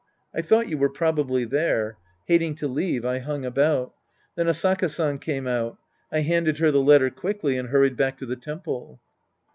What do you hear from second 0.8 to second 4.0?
probably there. Hating to leave, I hung about.